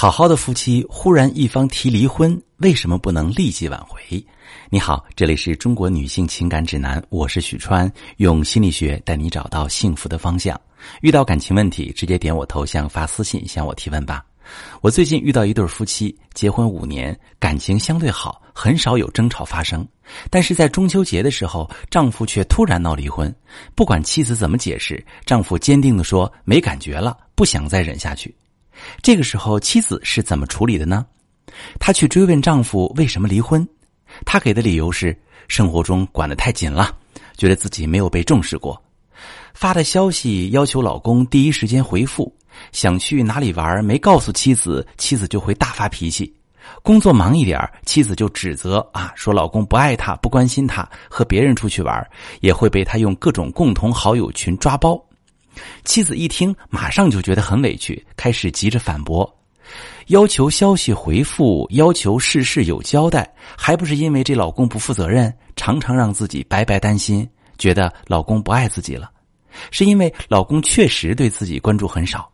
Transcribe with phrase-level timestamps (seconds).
[0.00, 4.24] 好好的夫妻忽然一方提离婚，为什么不能立即挽回？
[4.70, 10.56] 你好，这里是中国女性情感指南，我是许川，用心理学带你找到幸福的方向。
[11.00, 14.24] 遇到感情问题，直接点我头像发私信向我提问吧。
[14.82, 19.84] 我最近遇到一对夫妻，结婚五年，感情相对好，很少有争吵发生，
[20.30, 23.34] 但是在中秋节的时候，丈夫却突然闹离婚。
[23.74, 28.32] 不管妻子怎么解释，丈夫坚定的说没感觉了，不想再忍下去。
[29.02, 31.04] 这个时候，妻子是怎么处理的呢？
[31.80, 33.66] 她去追问丈夫为什么离婚，
[34.24, 35.16] 她给的理由是
[35.48, 36.94] 生活中管得太紧了，
[37.36, 38.80] 觉得自己没有被重视过。
[39.54, 42.32] 发的消息要求老公第一时间回复，
[42.70, 46.32] 想去哪里玩没告诉妻子，妻子就会大发脾气。
[46.82, 52.06] 工作忙一点，妻子就指责啊，说老公不爱她，不关心她，和别人出去玩，
[52.40, 55.02] 也会被他用各种共同好友群抓包。
[55.84, 59.28] 妻子一听，马上就觉得很委屈，开始急着反驳，
[60.08, 69.10] 要求消息回复，要求事事有交代，还不是因为这老公不负责任，常常让自己白白担心，觉得老公不爱自己了，
[69.70, 72.30] 是因为老公确实对自己关注很少，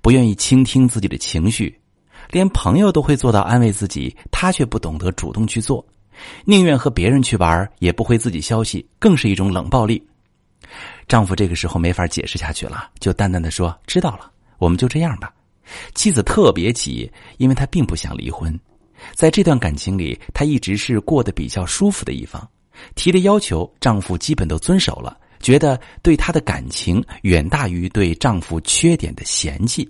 [0.00, 1.78] 不愿意倾听自己的情绪，
[2.30, 5.84] 连朋友都会做到安慰自己，他却不懂得主动去做，
[6.44, 10.02] 宁愿和别人去玩，也不回自己消息，更是一种冷暴力。
[11.08, 15.32] 丈夫这个时候没法解释下去了，就淡淡的说：“知道了，我们就这样吧。”
[15.94, 18.58] 妻子特别急，因为她并不想离婚，
[19.14, 22.48] 在这段感情里，她一直是过得比较舒服的一方，
[22.94, 29.88] 提的要求丈夫基本都遵守了，觉得对她的感情远大于对丈夫缺点的嫌弃。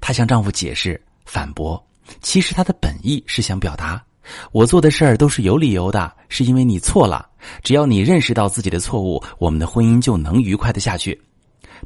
[0.00, 1.80] 她向丈夫解释、反驳，
[2.20, 4.04] 其实她的本意是想表达。
[4.52, 7.28] 我做的事儿都是有理由的，是因为你错了。
[7.62, 11.20] 只要你认识到自己的错误，我们的婚姻就能愉快的下去。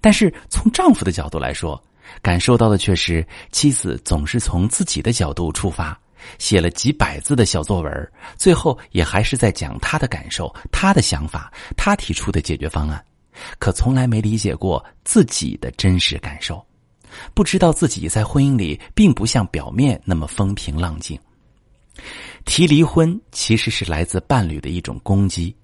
[0.01, 1.83] 但是从丈夫的角度来说，
[2.21, 5.99] 感受到的却是妻子总是从自己的角度出发，
[6.39, 13.03] 写了几百字的小作文，最后也还是在讲他的感受、他的想法、他提出的解决方案，
[13.59, 16.65] 可从来没理解过自己的真实感受，
[17.33, 21.19] 不知道自己在婚姻里并不像表面那么风平浪静。
[22.45, 25.55] 提离婚其实是来自伴侣的一种攻击。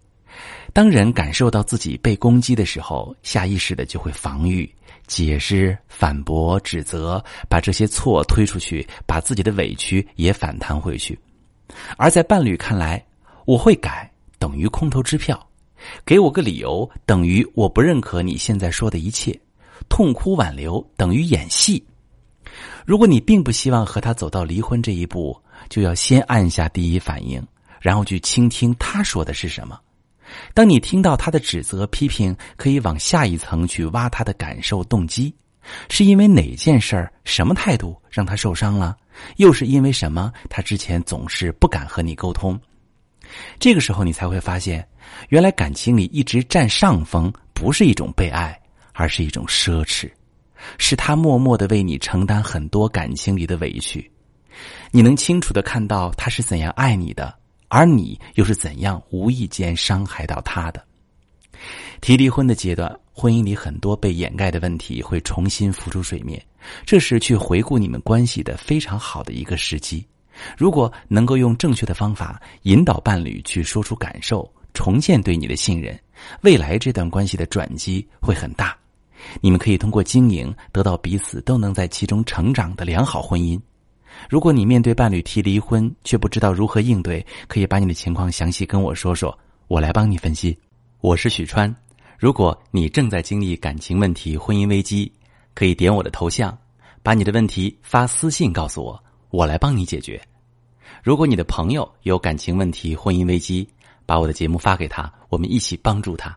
[0.73, 4.73] 当人感受到自己被攻击的时候，下意识的就会防御、
[5.07, 11.19] 解释、反驳、指责，把这些错推出去，把自己的委屈也反弹回去。
[11.97, 13.05] 而在伴侣看来，
[13.45, 15.45] 我会改等于空头支票，
[16.05, 19.39] 给我个理由等于我不认可你现在说的一切，
[19.89, 21.85] 痛哭挽留等于演戏。
[22.85, 27.45] 如果你并不希望和他走到离婚这一步，就要先按下第一反应，
[27.81, 29.79] 然后去倾听他说的是什么。
[30.55, 35.35] 当你听到他的指责、批评，可以往下一层去挖他的感受、动机，
[35.89, 38.97] 是因为哪件事儿、什么态度让他受伤了？
[39.37, 40.33] 又是因为什么？
[40.49, 42.59] 他之前总是不敢和你沟通。
[43.59, 44.87] 这个时候，你才会发现，
[45.29, 48.59] 原来感情里一直占上风，不是一种被爱，
[48.93, 50.11] 而是一种奢侈。
[50.79, 54.11] 是他默默的为你承担很多感情里的委屈，
[54.91, 57.35] 你能清楚的看到他是怎样爱你的，
[57.69, 60.85] 而你又是怎样无意间伤害到他的。
[62.01, 66.43] 提离婚的阶段，婚姻里很多被掩盖的问题会重新浮出水面，
[66.87, 70.07] 这是去回顾你们关系的非常好的一个时机。
[70.57, 75.99] 如果能够用正确的方法引导伴侣去说出感受，重建对你的信任，
[76.41, 78.75] 未来这段关系的转机会很大。
[79.41, 83.61] 你们可以通过经营得到彼此都能在其中成长的良好婚姻。
[84.29, 89.37] 如果你面对伴侣提离婚却不知道如何应对，可以把你的情况详细跟我说说，
[89.69, 90.59] 我来帮你分析。
[91.01, 91.75] 我是许川。
[92.19, 95.11] 如果你正在经历感情问题、婚姻危机，
[95.55, 96.57] 可以点我的头像，
[97.03, 100.21] 把你的问题发私信告诉我，我来帮你解决。
[101.03, 103.67] 如果你的朋友有感情问题、婚姻危机，
[104.05, 106.37] 把我的节目发给他，我们一起帮助他。